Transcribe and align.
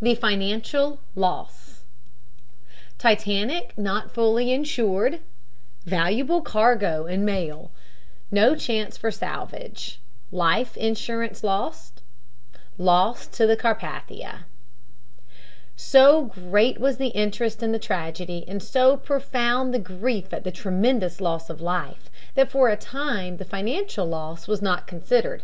THE 0.00 0.14
FINANCIAL 0.14 1.00
LOSS 1.16 1.80
TITANIC 2.98 3.76
NOT 3.76 4.12
FULLY 4.12 4.52
INSURED 4.52 5.18
VALUABLE 5.86 6.42
CARGO 6.42 7.06
AND 7.06 7.26
MAIL 7.26 7.72
NO 8.30 8.54
CHANCE 8.54 8.96
FOR 8.96 9.10
SALVAGE 9.10 9.98
LIFE 10.30 10.76
INSURANCE 10.76 11.42
LOSS 11.42 11.92
LOSS 12.78 13.26
TO 13.26 13.44
THE 13.44 13.56
CARPATHIA 13.56 14.46
SO 15.74 16.26
great 16.26 16.78
was 16.78 16.98
the 16.98 17.08
interest 17.08 17.60
in 17.60 17.72
the 17.72 17.80
tragedy 17.80 18.44
and 18.46 18.62
so 18.62 18.96
profound 18.96 19.74
the 19.74 19.80
grief 19.80 20.32
at 20.32 20.44
the 20.44 20.52
tremendous 20.52 21.20
loss 21.20 21.50
of 21.50 21.60
life 21.60 22.08
that 22.36 22.52
for 22.52 22.68
a 22.68 22.76
time 22.76 23.38
the 23.38 23.44
financial 23.44 24.06
loss 24.06 24.46
was 24.46 24.62
not 24.62 24.86
considered. 24.86 25.42